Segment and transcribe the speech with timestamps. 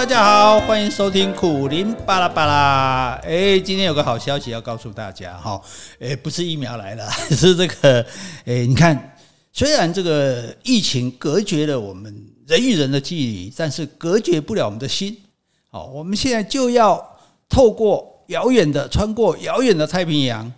[0.00, 3.20] 大家好，欢迎收听苦林巴拉巴拉。
[3.22, 5.60] 哎，今天有个好消息要告诉大家哈，
[6.00, 8.00] 哎，不是疫苗来了， 是这个，
[8.46, 9.14] 哎，你看，
[9.52, 12.10] 虽然这个疫情隔绝了我们
[12.46, 15.14] 人与人的距离，但是隔绝不了我们的心。
[15.70, 16.98] 好，我们现在就要
[17.46, 20.50] 透过遥远的，穿过遥远的太平洋，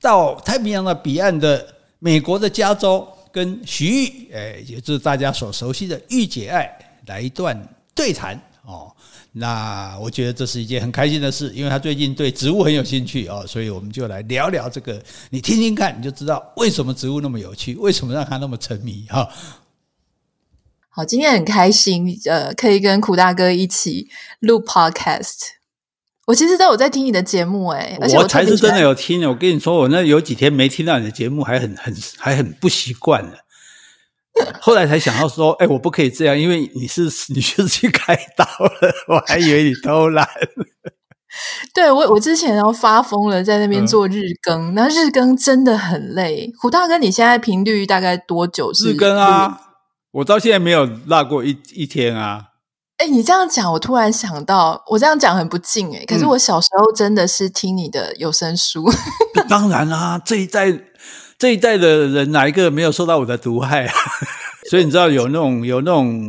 [0.00, 1.64] 到太平洋的彼岸的
[2.00, 6.68] 美国的加州，跟徐玉，哎，也就是大家所熟悉的玉姐爱，
[7.06, 7.56] 来一段
[7.94, 8.36] 对谈。
[8.68, 8.92] 哦，
[9.32, 19.26] 那我觉得这是一件很开心的事，因为他最近对植物很有兴趣哦，所以我们就来聊聊这个，你听听看，你就知道为什么植物那么有趣，为什么让他那么沉迷哈。
[20.90, 24.08] 好，今天很开心，呃，可以跟苦大哥一起
[24.40, 25.52] 录 Podcast。
[26.26, 29.26] 我其实在我在听你的节目，哎，而且我，我才是真的有听。
[29.26, 33.32] 我跟你说，我那有几天没听到你的节目，还很很还很不习惯呢。
[34.60, 40.28] 后来才想到说，哎，我不可以这样，因为你是你是去开刀了，我还以为你偷懒。
[41.74, 46.50] 对，我，我之前要发疯了，在那边做日更，那、嗯、日更真的很累。
[46.58, 48.92] 胡大哥，你现在频率大概多久是？
[48.92, 49.60] 日更啊，
[50.12, 52.46] 我到现在没有落过一一天啊。
[52.96, 56.04] 哎，你这样讲，我突然想到，我这样讲很不敬哎。
[56.06, 58.90] 可是我小时候真的是听你的有声书。
[59.36, 60.80] 嗯、 当然啦、啊，这一代。
[61.38, 63.94] 这一代的人哪一个没有受到我的毒害啊？
[64.68, 66.28] 所以你知道有那种有那种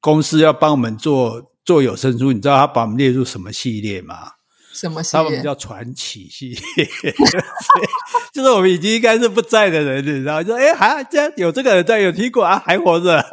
[0.00, 4.32] 公司要帮我们做做有声书，你知道他把我们列入什么系列吗？
[4.72, 5.24] 什么系列？
[5.24, 7.14] 他们叫传奇系列，
[8.34, 10.42] 就是我们已经应该是不在的人，你知道？
[10.42, 13.24] 说哎，还这样有这个人在，有听过啊，还活着。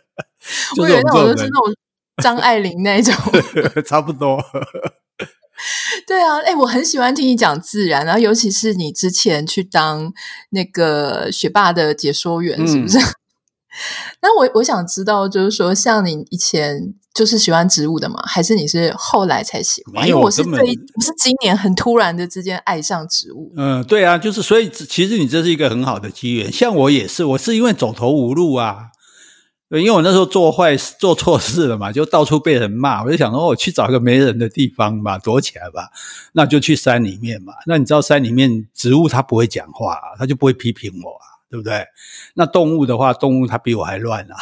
[0.80, 1.74] 我以为那种是那种
[2.22, 3.14] 张爱玲那种，
[3.84, 4.42] 差不多。
[6.06, 10.12] 对啊，哎，我很喜欢听你讲自然，然后尤其是你之前去当
[10.50, 12.98] 那个学霸的解说员，是不是？
[12.98, 13.02] 嗯、
[14.22, 18.22] 那我我想知道，就是说，像你以前就是喜欢植物的吗？
[18.26, 20.06] 还是你是后来才喜欢？
[20.08, 23.52] 因为我是最，我是今年很突然的之间爱上植物。
[23.56, 26.52] 嗯，对啊，就是所以，其实你这是一个很好的机缘。
[26.52, 28.90] 像我也是，我是因为走投无路啊。
[29.70, 33.04] 对，因为我那时候做坏事、做错事了嘛，就到处被人骂。
[33.04, 35.90] 我就想说，我去找一个没人的地方吧，躲起来吧。
[36.32, 37.52] 那就去山里面嘛。
[37.66, 41.84] 那你知道山里面植物它不会讲话啊，它就不会批评我啊，对不对？
[42.32, 44.36] 那动物的话，动物它比我还乱啊。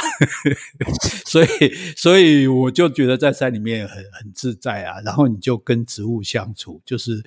[1.27, 1.49] 所以，
[1.97, 5.01] 所以我就觉得在山里面很很自在啊。
[5.05, 7.21] 然后你就跟植物相处，就是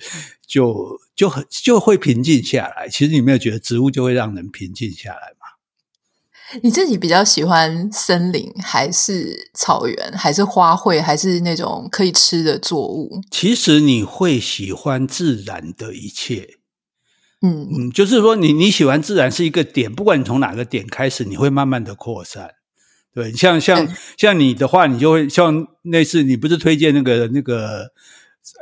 [0.46, 2.88] 就就很就会平静下来。
[2.88, 5.34] 其实你没有觉得植物就会让人平静下来？
[6.62, 13.20] 你自己比较喜欢森林，还是草原，还是花卉，还是那种可以吃的作物？
[13.30, 16.56] 其实你会喜欢自然的一切，
[17.42, 22.50] 嗯嗯，就是说你你喜欢自然是一个点，不管你从哪个点开始，你会慢慢的扩散。
[23.14, 27.92] 对，像像像你的话，你就会像那次你不是推荐那个那个。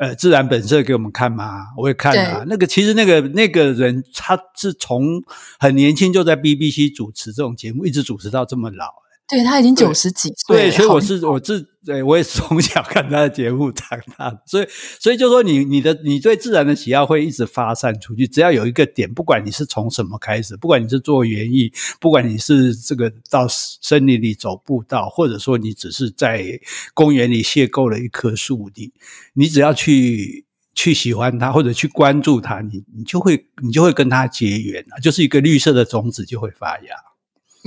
[0.01, 1.67] 呃，自然本色给我们看吗？
[1.77, 2.45] 我也看了。
[2.47, 5.23] 那个其实那个那个人，他是从
[5.59, 8.87] 很年轻就在 BBC 主持这种节目，一直主持到这么老。
[9.29, 10.63] 对，他已经九十几岁了。
[10.63, 14.67] 对，所以我是我是对，我也是从小看他的节目长大的，所以
[14.99, 26.59] 所以就说你你的你对自然的喜好会一直发散出去，只要有一个点，不管你是从什么开始，不管你是做园艺，不管你是这个到森林里走步道，或者说你只是在
[26.95, 28.91] 公园里邂逅了一棵树，你
[29.35, 36.95] 你只要去去喜欢它或者去关注它，你你就会你就会跟它结缘啊，就是一个绿色的种子就会发芽。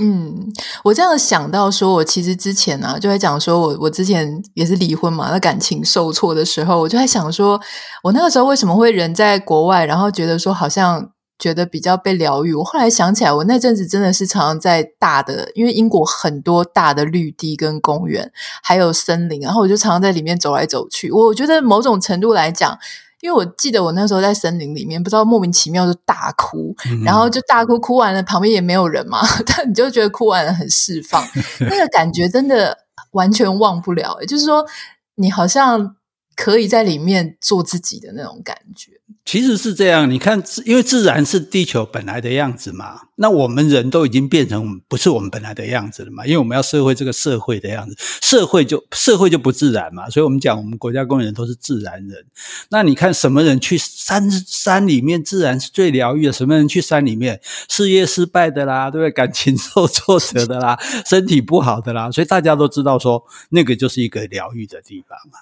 [0.04, 0.52] 嗯，
[0.82, 7.60] 我这样想到说，我其实之前呢、啊，就在讲说我我之前也是离婚嘛，那感情受挫的时候，我就在想说，
[8.02, 12.52] 我那个时候为什么会人在国外，然后觉得说好像觉得比较被疗愈。
[12.52, 18.32] 我后来想起来，我那阵子真的是常常在大的，因为英国很多大的绿地跟公园，
[18.64, 21.12] 还有森林，然后我就常常在里面走来走去。
[21.12, 22.76] 我觉得某种程度来讲。
[23.22, 31.22] 因为我记得我那时候在森林里面，不知道莫名其妙就大哭，嗯、然后就大哭，哭完了旁边也没有人嘛， 但你就觉得哭完了很释放，
[31.60, 32.76] 那个感觉真的
[33.12, 34.18] 完全忘不了。
[34.26, 34.66] 就是说，
[35.14, 35.94] 你好像
[36.34, 38.92] 可以在里面做自己的那种感觉。
[39.24, 52.24] 其实是这样，你看，因为自然是地球本来的样子嘛，那我们人都已经变成不是我们本来的样子了嘛，因为我们要社会这个社会的样子，社会就社会就不自然嘛，所以我们讲我们国家公园人都是自然人。
[52.70, 59.10] 那你看什么人去山山里面，自然是最疗愈的；什么人去山里面，事业失败的啦，对不对？
[59.12, 60.76] 感情受挫折的啦，
[61.06, 65.38] 身体不好的啦，所以大家都知道说，那个就是一个疗愈的地方嘛。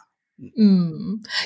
[0.58, 0.90] 嗯，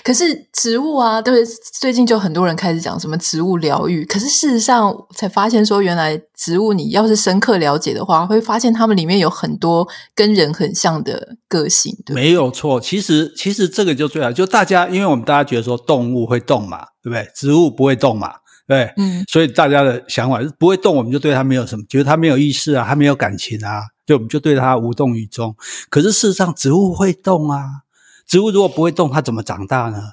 [0.04, 1.44] 可是植物啊，对，
[1.80, 4.04] 最近就很多人开始讲什么植物疗愈。
[4.04, 11.92] 可是事实上才发现说，原来植物你要是深刻了解的话，会发现它们里面有很多跟人很像的个性。
[12.06, 12.80] 对，没有错。
[12.80, 17.28] 其实，其实这个就最好，就大家，因为我们大家觉得说动物会动嘛，对不对？
[17.34, 18.32] 植物不会动嘛，
[18.68, 25.56] 对，嗯，所以大家的想法是不会动，我们就对它没有什么，觉得它没有意识啊，它没有感情啊，就我们就对它无动于衷。
[25.90, 27.83] 可是事实上，植物会动啊。
[28.26, 30.12] 植物如果不会动，它怎么长大呢？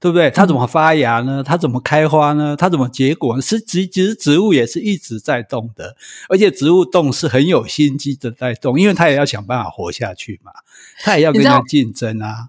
[0.00, 0.30] 对不对？
[0.30, 1.42] 它怎么发芽呢？
[1.42, 2.54] 它怎么开花呢？
[2.56, 3.40] 它怎么结果呢？
[3.40, 5.96] 是其实植物也是一直在动的，
[6.28, 10.52] 而且植物动是很有心机的在动，因为它也要想办法活下去嘛，
[11.02, 12.48] 它也要跟人家竞争啊。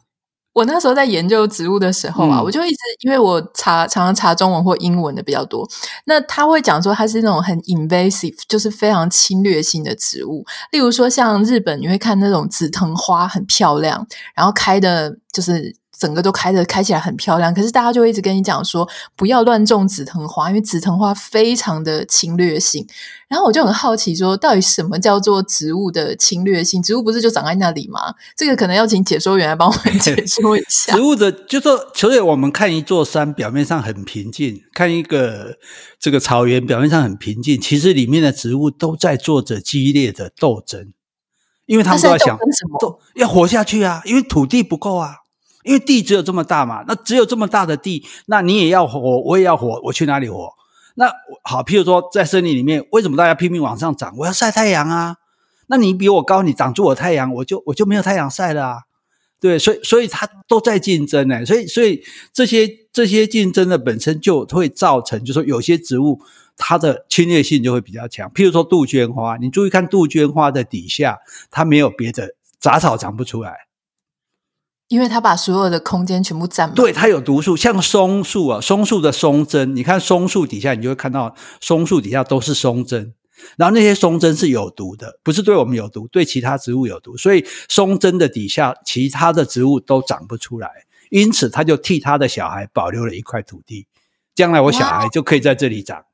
[0.56, 5.70] 我那时候在研究植物的时候啊，嗯、我就一直因为我查常常查中文或英文的比较多，
[6.06, 10.46] 那他会讲说它是那种很 invasive，就是非常侵略性的植物。
[10.72, 15.76] 例如说像日本，你会看那种紫藤花很漂亮，然后开的就是。
[15.98, 22.86] 整个都开的开起来很漂亮，可是大家就会一直跟你讲说不要乱种紫藤花，因为紫藤花非常的侵略性。
[23.28, 26.82] 然后我就很好奇说，到底什么叫做植物的侵略性？
[26.82, 28.14] 植物不是就长在那里吗？
[28.38, 30.94] 这个可能要请解说员来帮我们解 说一下。
[30.94, 35.58] 植物的就说，所以我们看一座山表面上很平静，看一个
[36.00, 40.94] 这个草原表面上很平静，其实里面的植物都在做着激烈的斗争，
[41.66, 42.38] 因为他们都在想？
[43.16, 45.25] 要活下去啊，因为土地不够啊。
[45.66, 50.54] 因为地只有这么大嘛，那只有这么大的地，那你也要活，我也要活，我去哪里活？
[50.96, 51.12] 那
[51.44, 54.16] 好，譬如说在森林里面，为什么大家拼命往上长？
[54.18, 55.18] 我要晒太阳啊！
[55.68, 58.78] 那你比我高，你挡住我太阳，我就我就没有太阳晒了啊！
[59.42, 62.02] 对，所以所以它都在竞争呢，所以所以
[62.32, 66.22] 这些这些竞争的本身就会造成，就说有些植物
[66.56, 68.30] 它的侵略性就会比较强。
[68.30, 71.20] 譬如说杜鹃花，你注意看杜鹃花的底下，
[71.52, 73.68] 它没有别的杂草长不出来。
[74.88, 83.16] 因为它把所有的空间全部占满，对，它有毒素，像松树啊，松树的松针，你看松树底下，你就会看到松树底下都是松针，
[83.58, 90.70] 然后那些松针是有毒的，不是对我们有毒，对其他植物有毒，所以松针的底下，其他的植物都长不出来，
[91.10, 93.88] 因此他就替他的小孩保留了一块土地，
[94.36, 96.06] 将来我小孩就可以在这里长，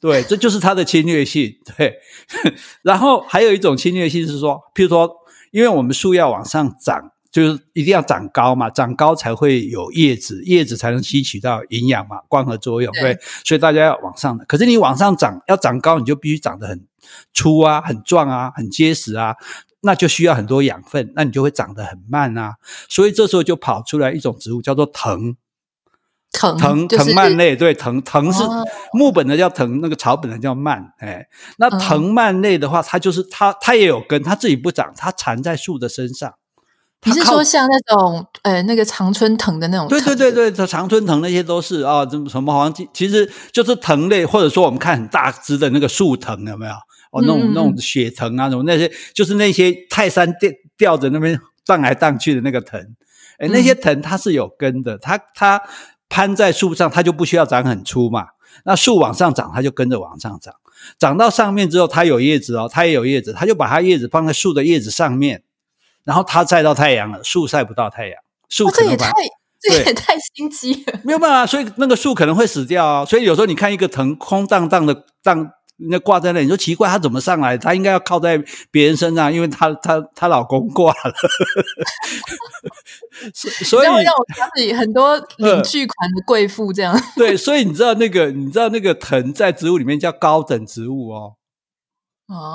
[0.00, 1.98] 对，这就是它的侵略性，对，
[2.80, 5.16] 然后还有一种侵略性是说，譬如说，
[5.50, 7.12] 因为我们树要往上长。
[7.30, 14.44] 就是一定要长高嘛，长高才会有叶子，叶子才能吸取到营养嘛，光合作用，对，对，所以大家要往上的。
[14.46, 16.84] 可是你往上长，要长高，你就必须长得很
[17.32, 19.36] 粗啊，很壮啊，很结实啊，
[19.82, 22.54] 那就需要很多养分，那你就会长得很慢啊。
[22.88, 25.36] 所以这时候就跑出来一种植物，叫做藤，
[26.32, 28.42] 藤藤藤蔓类，对，藤藤是
[28.92, 31.28] 木本的叫藤，那个草本的叫蔓，哎，
[31.58, 36.34] 那藤蔓类的话，它就是它，它也有根，它自己不长，它缠在树的身上。
[37.04, 39.88] 你是说像那种呃那个常春藤的那种？
[39.88, 46.72] 对对对对，常春藤那些都是啊，什么什么好像其实就是藤类，或者说我们看很大枝的那个树藤有没有？
[47.12, 52.80] 哦，那种那种雪藤啊，什么那些，就是那些泰山吊吊着那边荡来荡去的那个藤。
[53.38, 55.60] 哎，那些藤它是有根的，它它
[56.08, 58.26] 攀在树上，它就不需要长很粗嘛。
[58.64, 60.54] 那树往上长，它就跟着往上长，
[60.98, 65.42] 长到上面之后，它有叶子哦，它也有叶子，它就把它叶子放在树的叶子上面。
[66.04, 68.18] 然后它晒到太阳了，树晒不到太阳，
[68.48, 69.12] 树可能、哦、这也太
[69.60, 73.04] 这也太心机了， 没有办法，所以那个树可能会死掉啊。
[73.04, 75.50] 所以有时候你看一个藤空荡荡的荡，
[75.90, 77.58] 那挂在那里，你说奇怪，它怎么上来？
[77.58, 81.14] 它应该要靠在别人身上，因为她她她老公挂了。
[83.34, 84.02] 所以让我
[84.34, 87.02] 想起很多领巨款的贵妇这样、呃。
[87.16, 91.34] 对，所以你知道那个你知道那个藤在植物里面叫高等植物哦。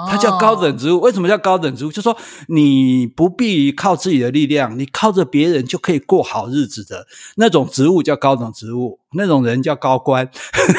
[0.09, 1.89] 它叫高等植物，为什么叫高等植物？
[1.89, 2.17] 就是说
[2.47, 7.05] 你不必靠自己的力量，你靠着别人就可以过好日子的
[7.35, 10.29] 那种植物叫高等植物，那种人叫高官。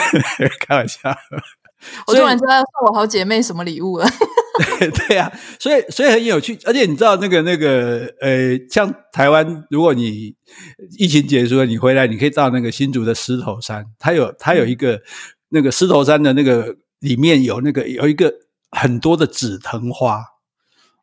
[0.67, 0.99] 开玩笑，
[2.07, 4.09] 我突然知道要送我好姐妹什么礼物了。
[4.79, 10.35] 对 对啊，所以所以很有趣，而且你知道那个那个呃，像台湾，如果你
[10.99, 15.03] 疫情结束了，你回来，你可以到那个新竹的狮头山，它有它有一个、嗯、
[15.51, 18.33] 那个狮头山的那个里面有那个有一个。
[18.71, 20.25] 很多的紫藤花，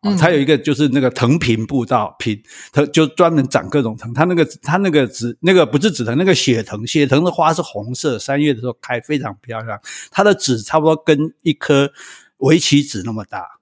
[0.01, 2.41] 哦，它有一个就是那个藤坪步道，坪
[2.71, 4.13] 藤就专门长各种藤。
[4.13, 9.79] 它那个它那个紫那个不是紫藤，那个血藤，血藤的花是红色，三月的时候开，非常漂亮。
[10.11, 11.91] 它的籽差不多跟一颗
[12.37, 13.59] 围棋子那么大，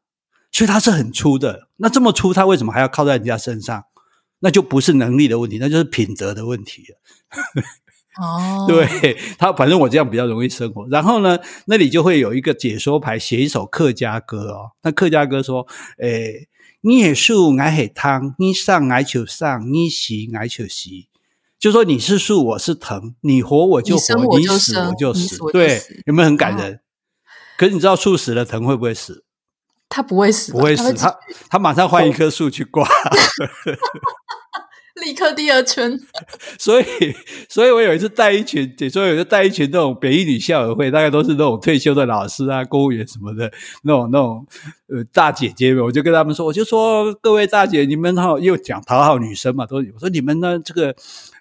[0.52, 1.68] 所以它是很粗的。
[1.78, 3.86] 那这么粗，它为什么还要靠在人家身上？
[4.44, 6.98] 那就不是能力的问题，那就是品德的问题了。
[8.20, 10.88] 哦，对，他反正我这样比较容易生活。
[10.90, 14.72] 然后呢，那里就会有一个解说牌，写一首客家歌哦。
[14.84, 15.66] 那客家歌说
[16.00, 16.50] ：“诶，
[16.82, 20.90] 你也树，爱海汤；你上爱就上，你死爱就死。
[21.58, 25.38] 就说你是树，我是藤，你活我就活，你，你死我就死。
[25.54, 26.74] 对，有没有很感人？
[26.74, 26.80] 哦、
[27.58, 29.24] 可是你知道树死了，藤会不会死？
[29.88, 31.16] 他不会死，不会死，他
[31.50, 32.86] 他马上换一棵树去挂。
[35.02, 36.00] 立刻第二春，
[36.58, 36.86] 所以，
[37.50, 43.52] 所以我有一次带一群，也说有一次带一群那种北一女校友会，大概都是那种退休的老师啊、公务员什么的，
[43.84, 44.46] 那种那种
[44.88, 50.96] 呃大姐姐们，我就跟他们说，我就说各位大姐，你们好，又讲讨好女生嘛，都我说你们呢这个，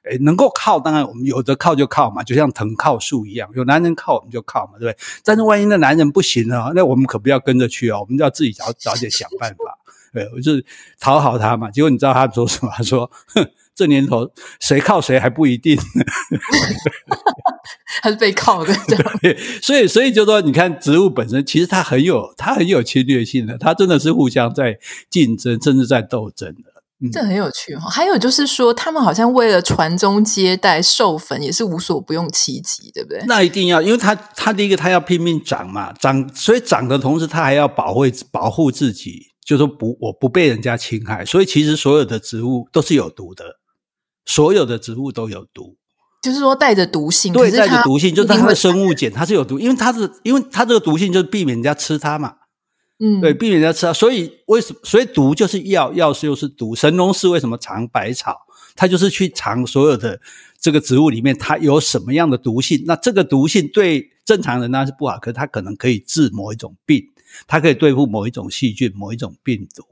[0.05, 4.97] 诶能够靠，当然我们有的靠就靠嘛，就像藤靠树一样，有男人靠我们就靠嘛，对不对？
[5.23, 9.77] 但是万一那男人不行呢，那我们可不要跟着去哦，我们就要自己找找点想办法。
[10.13, 10.65] 对，我就是
[10.99, 11.71] 讨好他嘛。
[11.71, 12.73] 结果你知道他说什么？
[12.77, 15.79] 他说：“哼，这年头谁靠谁还不一定。
[18.03, 18.97] ”他是被靠的这
[19.63, 24.79] 所以所以就说，你看植物本身其实它很有它很有侵略性的，它真的是互相在
[25.11, 26.71] 竞争，甚至在斗争的。
[27.03, 27.89] 嗯、这很有趣哈、哦。
[27.89, 33.23] 还有就是说，他们好像为了传宗接代授粉，也是无所不用其极，对不对？
[33.27, 39.30] 那一定要，因为他他第一个他要拼命长嘛，长，所以长的同时，他还要保卫保护自己。
[39.51, 43.59] 就说不，我不被人家侵害，所以其实所有的植物都是有毒的，
[44.25, 45.77] 所有的植物都有毒，
[46.23, 52.35] 就是说带着毒性，对，带着毒性，就是它的生物碱，它是有毒，因为它是，因为它这个毒性就是避免人家吃它嘛，
[53.01, 54.79] 嗯，对，避免人家吃它，所以为什么？
[54.85, 56.77] 所以毒就是药，药是又是毒。
[56.77, 58.37] 神农氏为什么尝百草？
[58.77, 60.21] 他就是去尝所有的
[60.61, 62.85] 这个植物里面，它有什么样的毒性？
[62.87, 67.03] 那这个毒性对正常人那是不好，可是它可能可以治某一种病。
[67.47, 69.85] 它可以对付某一种细菌、某一种病毒，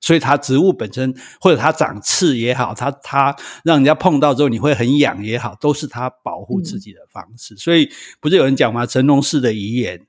[0.00, 3.34] 所以它植物本身或者它长刺也好，它它
[3.64, 7.54] 让人家碰到之后你会很痒也好，都是它保护自己的方式。
[7.54, 8.86] 嗯、所以不是有人讲吗？
[8.86, 10.06] 神农氏的遗言，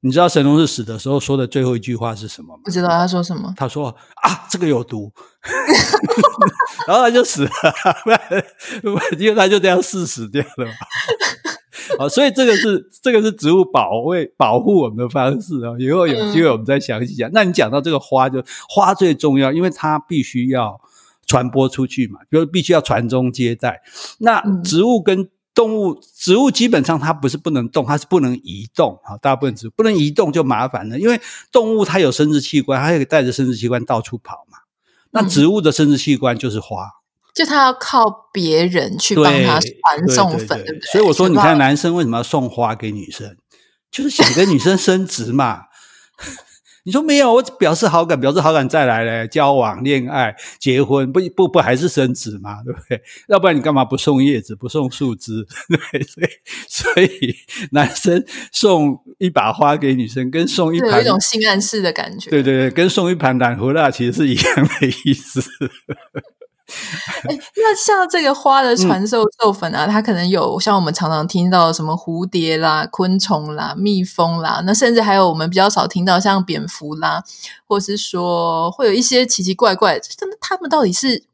[0.00, 2.62] 你知道神农氏死的时候说的最后一句话是什么吗？
[2.64, 3.54] 不知道他说什么？
[3.56, 5.10] 他说啊，这个有毒，
[6.86, 7.50] 然后他就死了，
[9.18, 10.72] 因为他就这样死死掉了嘛。
[11.98, 15.74] 啊， 所以这个是这个是植物保卫保护我们的方式啊。
[15.78, 17.30] 以后有机会我们再详细讲。
[17.32, 20.80] 那你讲到这个花，就花最重要，因为它必须要
[21.26, 23.82] 传播出去嘛，就是必须要传宗接代。
[24.18, 28.98] 那植物跟动物，植物基本上它不是不能动，它是不能移动。
[29.04, 31.20] 啊，大部分植物不能移动就麻烦了，因为
[31.52, 34.58] 动物它有生殖器官，它可以带着生殖器官到处跑嘛。
[35.12, 36.88] 那植物的生殖器官就是花。
[37.34, 40.90] 就他要靠别人去帮他传送粉，对不对？
[40.92, 43.36] 所以我说，你看男生为什么要送花给女生，
[43.90, 45.64] 就是想跟女生升职嘛。
[46.86, 53.00] 你说没有，我表示好感，表示好感再来嘞，交往、恋爱、结婚，不不不，还是升职嘛，对不对？
[53.28, 55.46] 要不然你干嘛不送叶子，不送树枝？
[55.66, 56.28] 对，所以
[56.68, 57.34] 所以
[57.70, 58.22] 男生
[58.52, 62.28] 送一把花给女生，跟送一盘有一种性暗示的感觉。
[62.28, 65.40] 对对对，跟送一盘蓝胡辣其实是一样的意思。
[67.28, 77.22] 哎，那像这个花的传授授粉啊，嗯、它可能有像我们常常听到什么蝴蝶啦、昆虫啦、蜜蜂啦，那甚至还有我们比较少听到像蝙蝠啦，
[77.66, 81.24] 或是说会有一些奇奇怪怪的，那他们到底是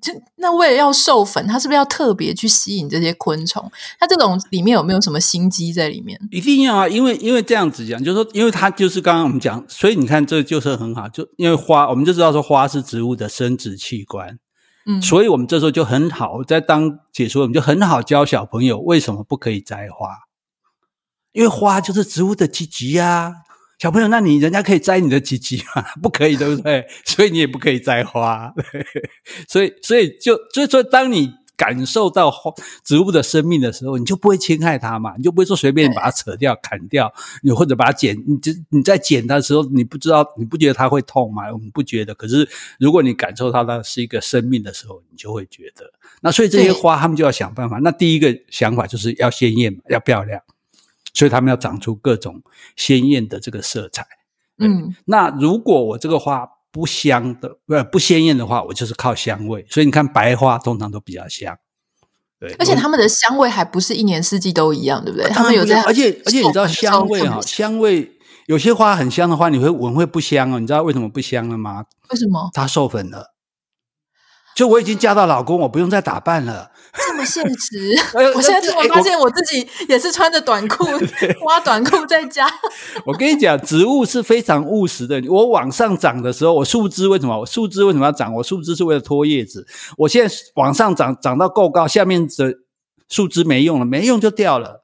[0.00, 3.70] 就那为了要授粉，它是不是要特别去吸引这些昆虫？
[4.00, 6.18] 它这种里面有没有什么心机在里面？
[6.30, 14.38] 一定要啊，因为因为这样子讲，就是说，因为它就是刚刚我们讲，所以你看这就是很好，就因为花，我们就知道说花是植物的生殖器官。
[14.86, 20.10] 嗯，所以我们这时候就很好，在当解说，我们就很好教小朋友为什么不可以摘花，
[21.32, 23.34] 因为花就是植物的积极呀。
[23.78, 25.84] 小朋友，那你人家可以摘你的积极吗？
[26.02, 26.86] 不可以，对不对？
[27.04, 28.52] 所以你也不可以摘花。
[29.48, 31.32] 所以，所以就所以说，当你。
[31.56, 32.32] 感受到
[32.82, 38.16] 植物的生命的时候，你就不会侵害它嘛，你就不会说随便把它扯掉、砍掉，你或者把它剪。
[38.26, 41.44] 你就你在剪它的时候，你不知道，你不觉得它会痛吗？
[41.52, 42.14] 我们不觉得。
[42.14, 45.92] 可是如果你感受到它是一个生命的时候，你就会觉得。
[46.20, 47.78] 那所以这些花，他们就要想办法。
[47.78, 50.42] 那第一个想法就是要鲜艳，要漂亮，
[51.12, 52.42] 所以他们要长出各种
[52.76, 54.06] 鲜艳的这个色彩。
[54.58, 56.48] 嗯，那如果我这个花。
[56.74, 59.64] 不香的，不不鲜艳的话，我就是靠香味。
[59.70, 61.56] 所以你看，白花通常都比较香，
[62.40, 62.52] 对。
[62.58, 65.30] 而且它们的香味还不是一年四季都一样，对不对？
[65.30, 68.10] 它们有这样，而且而且你知道香味哈，香味
[68.46, 70.58] 有些花很香的话，你会闻会不香哦。
[70.58, 71.84] 你知道为什么不香了吗？
[72.10, 72.50] 为什么？
[72.52, 73.33] 它授粉了。
[74.54, 76.70] 就我已经嫁到老公，我不用再打扮了。
[76.96, 77.92] 这么现实，
[78.34, 80.84] 我现在突然发现我自己也是穿着短裤、
[81.44, 82.46] 花短裤在家。
[83.04, 85.20] 我跟你讲，植物是非常务实的。
[85.28, 87.40] 我往上长的时候，我树枝为什么？
[87.40, 88.32] 我树枝为什么要长？
[88.34, 89.66] 我树枝是为了脱叶子。
[89.98, 92.54] 我现在往上长，长到够高，下面的
[93.08, 94.82] 树枝没用了，没用就掉了。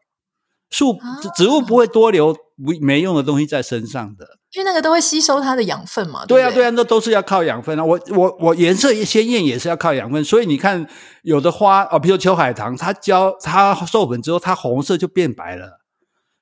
[0.70, 0.98] 树
[1.36, 4.39] 植物不会多留不没用的东西在身上的。
[4.54, 6.26] 因为那个都会吸收它的养分嘛。
[6.26, 7.84] 对啊，对，啊，那都是要靠养分啊。
[7.84, 10.86] 我我我颜色鲜艳也是要靠养分，所以你看
[11.22, 15.80] 有的花哦，比如秋海棠，它浇它授粉之后，它红色就变白了。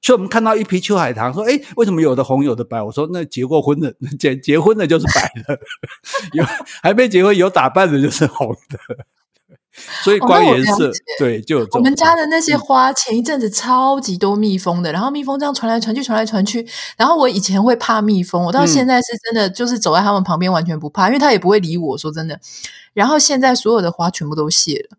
[0.01, 5.59] 所以我们看到一批秋海棠，说：“哎，为什么有的红，有的白？”我说：“那结过婚的结结婚的就是白的，
[6.33, 6.45] 有
[6.83, 8.79] 还没结婚有打扮的就是红的。”
[10.03, 11.69] 所以光颜色、哦、对就有。
[11.73, 16.67] 我们家的那些花，前一阵子超级多蜜蜂的，嗯、然后蜜蜂这样传来传去，传来传去。
[16.97, 21.99] 然后我以前会怕蜜蜂，我到现在是真的就是走在他们旁边完全不怕，嗯、因为他也不会理我。
[21.99, 22.41] 说真的，
[22.95, 24.99] 然后现在所有的花全部都谢了，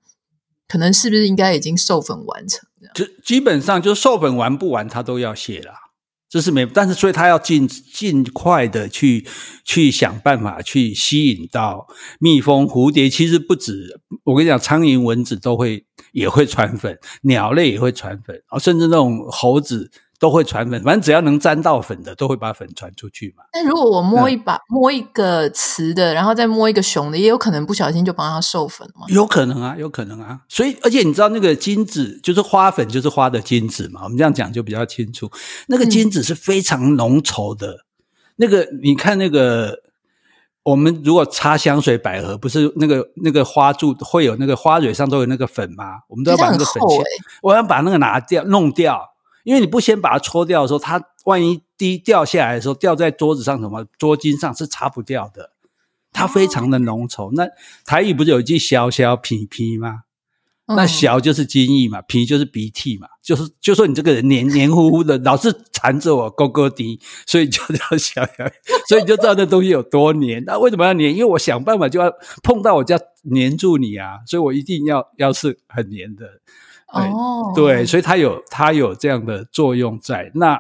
[0.67, 2.67] 可能是不是应该已经授粉完成？
[2.93, 5.88] 就基本上就授粉完不完，它都要谢了。
[6.29, 9.25] 这是没，但是所以他要尽尽快的去
[9.65, 11.87] 去想办法去吸引到
[12.19, 13.09] 蜜蜂、蝴蝶。
[13.09, 19.91] 其实不止，我跟你讲，苍蝇、蚊子都会也会传粉，鸟类也会传粉，甚至那种猴子。
[20.19, 23.45] 都会传粉，反正只要能沾到粉的，都会把粉传出去嘛。
[23.53, 29.05] 那如果我摸一把，嗯、摸一个雌的，然后再摸一个雄的，也有可能不小心就帮它授粉吗？
[29.07, 30.41] 有可能啊，有可能啊。
[30.49, 34.01] 所以，而且你知道那个精子，就是花粉，就是花的精子嘛。
[34.03, 35.31] 我们这样讲就比较清楚。
[35.67, 37.71] 那个精子是非常浓稠的。
[37.71, 37.79] 嗯、
[38.35, 39.79] 那个你看，那个
[40.63, 45.99] 我们如果擦香水百合，不是那个那个花柱会有那个花蕊上都有那个粉吗？
[46.09, 46.83] 我们都要把那个粉
[47.41, 49.01] 我要把那个拿掉，弄掉。
[49.49, 55.53] 因为你不先把它搓掉的时候，它万一滴掉下来的时候，掉在桌子上什么桌巾上是擦不掉的，
[56.13, 57.29] 它非常的浓稠。
[57.29, 57.47] 哦、那
[57.83, 60.01] 台语不是有一句“小小鼻涕”吗？
[60.67, 68.47] 嗯、那“小”就是精液嘛，“鼻”就是鼻涕嘛，就是就说你这个人黏黏糊糊的，老是缠着我勾勾滴，所以就叫小小，
[68.87, 70.43] 所以你就知道那东西有多黏。
[70.45, 71.11] 那为什么要黏？
[71.11, 72.13] 因为我想办法就要
[72.43, 76.39] 碰到我就要黏住你啊，所以我一定要要是很黏的。
[76.91, 80.59] 哦，对，所以它有它有这样的作用在那，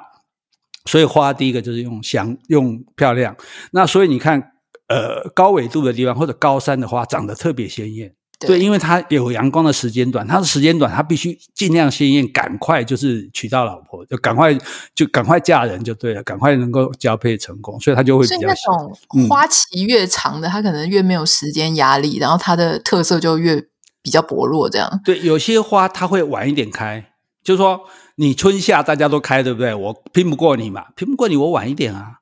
[0.85, 3.35] 所以花第一个就是用香用漂亮。
[3.71, 4.51] 那所以你看，
[4.87, 14.55] 呃，高纬度的地方或者高山的花长得特别鲜艳，对，因为它有阳光的时间短，它的时间短，它必须尽量鲜艳，赶快就是娶到老婆，就赶快
[14.93, 18.37] 就赶快嫁人就对了，赶快能够交配成功，所以它就会比较。
[18.37, 23.65] 所以那种花期越长的，嗯、它可能越没有时间压力，然后它的特色就越。
[24.09, 25.19] 比较薄弱，这样对。
[25.19, 27.11] 有些花它会晚一点开，
[27.43, 27.81] 就是说
[28.15, 29.75] 你春夏大家都开，对不对？
[29.75, 32.13] 我拼不过你嘛，拼不过你，我晚一点啊。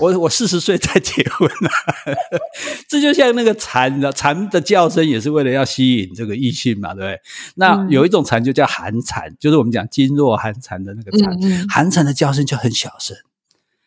[0.00, 1.72] 我我四十岁再结婚啊。
[2.90, 7.20] 这就像那个蝉的蝉的叫声，也是为了要吸引这个异性嘛，对不对？
[7.54, 11.66] 那有一种蝉就叫寒蝉，就是我们讲噤若寒蝉的那个蝉。
[11.70, 13.16] 寒蝉的叫声就很小声。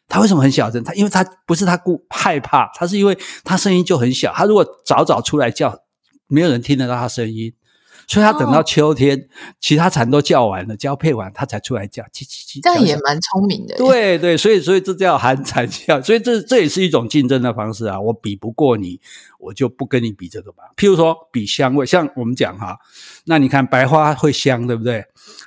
[0.08, 0.84] 它为什么很小声？
[0.84, 4.34] 它因为它不是它故害怕，它是因为它声音就很小。
[4.34, 5.84] 它如果早早出来叫。
[6.32, 7.54] 没有人听得到它声音，
[8.08, 9.24] 所以它等到秋天，哦、
[9.60, 12.60] 其他蝉都叫完了，交配完，它才出来叫，叽叽叽。
[12.63, 13.76] 这样也蛮聪明的。
[13.76, 18.00] 对对，所以所以这叫寒蝉叫，所以这这也是一种竞争的方式啊。
[18.00, 19.00] 我比不过你，
[19.39, 20.63] 我就不跟你比这个吧。
[20.76, 22.78] 譬如说比香味，像我们讲哈，
[23.26, 25.04] 那你看白花会香，对不对？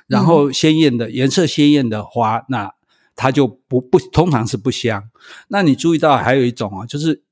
[0.07, 2.71] 然后鲜艳的、嗯、颜色鲜艳的花，那
[3.15, 5.09] 它就不不通常是不香。
[5.47, 7.24] 那你注意到还有一种啊，就是。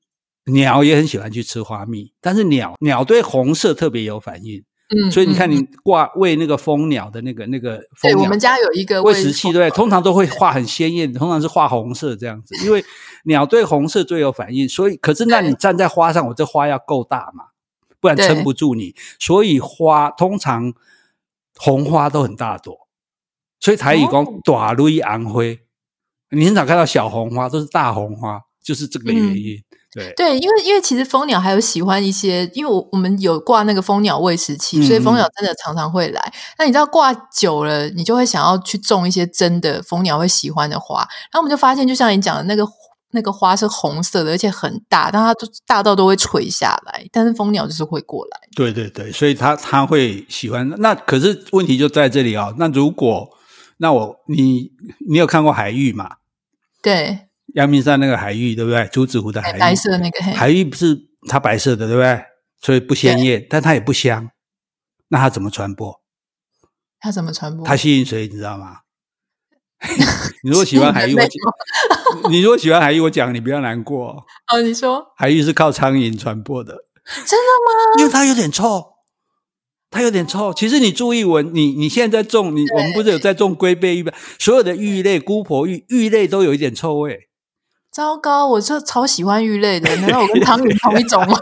[0.45, 12.83] 鸟也很喜欢去吃花蜜，但是鸟鸟对红色特别有反应，嗯，所以你看你挂喂那个蜂鸟的那个那个蜂鸟，对，我们家有一个喂食器，对，通常都会画很鲜艳，通常是画红色这样子，因为
[13.23, 17.45] 鸟对红色最有反应，所以可是那你站在花上，我这花要够大嘛，
[18.01, 20.73] 不然撑不住你，所以花通常
[21.55, 22.77] 红花都很大朵，
[23.61, 25.41] 所以台语讲大蕊红花，
[26.31, 29.55] 你很少看到小红花，都是大红花，就是这个原因。
[29.55, 36.33] 嗯对，对，因为因为其实蜂鸟还有喜欢一些，因为我我们有挂那个蜂鸟喂食器，嗯、所以蜂鸟真的常常会来。
[36.57, 40.99] 那你知道挂久了，你就会想要去种一些真的蜂鸟会喜欢的花。
[40.99, 42.67] 然后我们就发现，就像你讲的那个
[43.11, 47.05] 那个花是红色的，而且很大，但它都大到都会垂下来。
[47.11, 48.39] 但是蜂鸟就是会过来。
[48.55, 50.67] 对对对，所以它它会喜欢。
[50.79, 52.55] 那可是问题就在这里啊、哦。
[52.57, 53.29] 那如果
[53.77, 54.71] 那我你
[55.07, 56.09] 你有看过海芋吗？
[56.81, 57.27] 对。
[57.55, 58.85] 阳明山那个海芋，对不对？
[58.91, 60.97] 竹子湖的海芋，白色那个海芋不是
[61.29, 62.23] 它白色的，对不对？
[62.61, 64.29] 所以不鲜艳，但它也不香。
[65.09, 66.01] 那它怎么传播？
[66.99, 67.65] 它怎么传播？
[67.65, 68.21] 它吸引谁？
[68.27, 68.77] 你知道吗？
[70.43, 74.25] 你如果喜欢海芋，我讲；你如果喜欢海芋，我讲你不要难过。
[74.51, 76.73] 哦，你说海芋是靠苍蝇传播的，
[77.27, 77.99] 真的吗？
[77.99, 78.93] 因为它有点臭，
[79.91, 80.53] 它有点臭。
[80.53, 84.13] 其实你注意闻，你你现在在种，你我们不是有在种龟背芋吗？
[84.39, 87.27] 所有的芋类、姑婆芋、芋类都有一点臭味。
[87.93, 91.37] 糟糕，我就超喜欢鱼类的， 难道我跟汤圆同一种吗？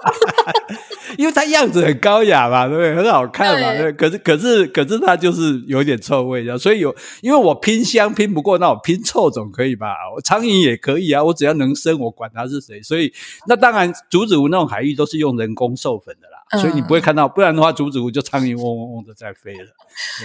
[1.18, 2.96] 因为它样子很高雅嘛，对不对？
[2.96, 3.92] 很好看嘛，对。
[3.94, 9.88] 可是可是可是它就是有点臭味，所以有因为我拼香拼不过，那我拼臭总可以吧？
[10.14, 12.82] 我苍蝇也可以啊，我只要能生，我管它是谁。
[12.82, 13.14] 所以
[13.48, 16.31] 那当然，竹子湖那种海域都是用人工授粉的啦。
[16.60, 19.68] 所以你不会看到，不然的话，竹子湖就苍蝇嗡嗡嗡的在飞了。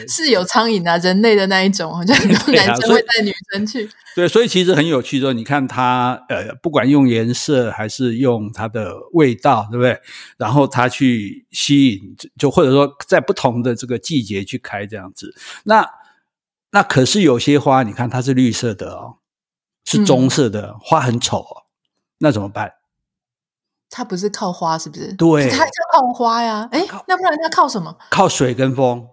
[0.09, 3.89] 是有苍蝇啊，人类的那一种，好像很多 男生会带女生去。
[4.17, 10.01] 对，所以其实很有趣，说你看它，呃，不管用颜色还是用它的味道，对不对？
[10.37, 15.35] 然后它去吸引，就或者说在不同的这个季节去开这样子。
[15.65, 15.89] 那
[16.73, 19.19] 那可是有些花，你看它是绿色的哦，
[19.85, 21.62] 是棕色的，嗯、花很丑哦，
[22.19, 22.73] 那怎么办？
[23.97, 25.11] 它不是靠花，是不是？
[25.15, 26.69] 对，它就靠花呀。
[26.71, 27.97] 哎，那不然它靠什么？
[28.11, 29.07] 靠水跟风，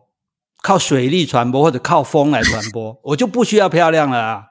[0.62, 3.00] 靠水力传播，或者靠风来传播。
[3.04, 4.44] 我就不需要漂亮了啊！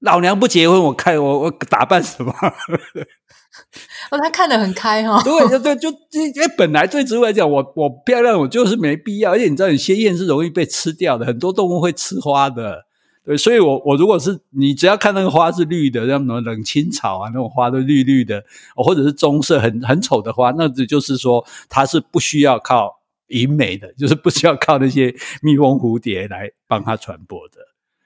[0.00, 2.34] 老娘不结婚，我看我我打扮什么？
[4.10, 5.22] 哦，他看得很开哈、哦。
[5.22, 9.30] 对对对，就因为本来对植物来讲，我我漂亮，我就是没必要。
[9.30, 12.87] 而且你知道，你鲜艳是容易被吃掉的，很多动物会吃花的。
[13.28, 18.42] 对，所以我我如果是你，只要看那个花是绿的，像什么冷青草啊，那种花都绿绿的，
[18.74, 27.56] 或者是棕色很很丑的花，那这就是说它是不需要靠引美的，就是不需要靠那些蜜蜂蝴蝶来帮它传播的，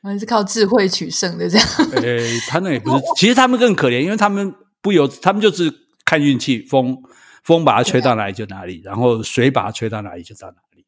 [0.03, 1.67] 还是靠智慧取胜的这样。
[2.03, 5.73] 诶，他那也不是，其实他们更可怜，因为他们不由，他们就是
[6.05, 7.01] 看运气，风
[7.45, 10.85] 风把它吹到哪里就哪里，然后水把它吹到哪里就到哪里。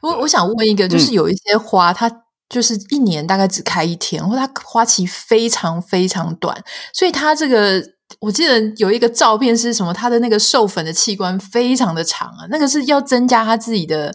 [0.00, 2.23] 我我想问一个，就是有一些花，嗯、它。
[2.48, 7.82] 就是一年大概只开一天，或它花期非常非常短，所以它这个
[8.20, 9.92] 我记得有一个照片是什么？
[9.92, 14.14] 它的那个授粉的器官非常的长啊，那个是要增加它自己的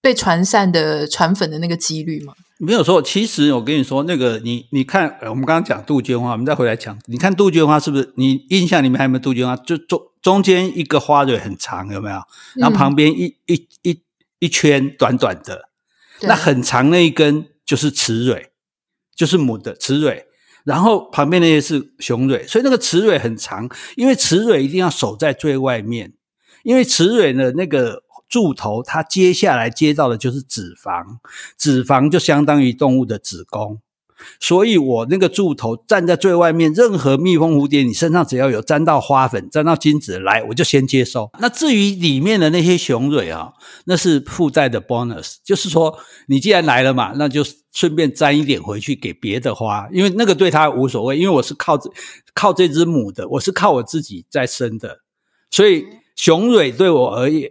[0.00, 2.32] 被传散的传粉的那个几率吗？
[2.58, 8.14] 没有错，其实我跟你说，那个你你看，我们刚刚讲杜鹃花，我们再回来讲，你看杜鹃花是不是？
[8.16, 9.56] 你印象里面还有没有杜鹃花？
[9.56, 12.22] 就中中间一个花蕊很长，有没有？
[12.54, 14.02] 然后旁边一、嗯、一一
[14.38, 15.68] 一圈短短的，
[16.22, 17.48] 那很长那一根。
[17.64, 18.52] 就是雌蕊，
[19.14, 20.26] 就是母的雌蕊，
[20.64, 26.14] 然后旁边那些是雄蕊，所以那个雌蕊很长，因为雌蕊一定要守在最外面，
[26.62, 31.18] 因为雌蕊的那个柱头，它接下来接到的就是脂肪，
[31.56, 33.80] 脂肪就相当于动物的子宫。
[34.40, 41.30] 所以我那个柱头站在最外面，任何蜜蜂蝴蝶，你身上只要有沾到花粉、沾到精子来，我就先接收。
[41.40, 43.52] 那至于里面的那些雄蕊啊，
[43.86, 45.98] 那是附带的 bonus，就是说
[46.28, 51.78] 你既然来了嘛，那就顺便沾一点回去给别的花，因为那个对它无所谓，因为我是靠
[52.34, 55.00] 靠这只母的，我是靠我自己在生的，
[55.50, 57.50] 所以雄蕊对我而言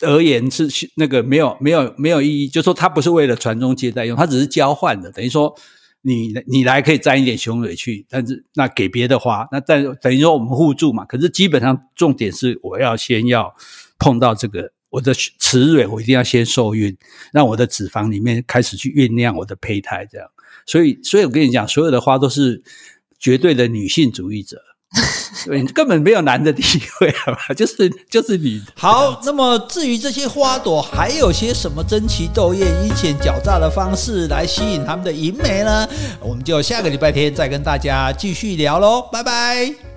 [0.00, 5.54] 而言是那个没有没有没有意义，就说它不是为了传宗接代用，它只是交换的，等于说。
[6.02, 11.04] 你你来可以沾一点雄蕊去，但是那给别的花，那但等于说我们互助嘛。
[11.04, 13.52] 可是基本上重点是我要先要
[13.98, 16.96] 碰到这个我的雌蕊，我一定要先受孕，
[17.32, 20.28] 让我的脂肪里面开始去酝酿我的胚胎，这样。
[20.66, 22.62] 所以，所以我跟你讲，所有的花都是
[23.18, 24.62] 绝对的女性主义者。
[25.44, 26.62] 对，根本没有男的地
[27.00, 27.38] 位，好吧？
[27.54, 28.60] 就是就是你。
[28.74, 35.88] 好，那么至于这些花朵还有些什么争奇斗艳、阴险狡诈的方式来吸引他们的银媒呢？
[36.20, 39.87] 我们就下个礼拜天再跟大家继续聊喽，拜拜。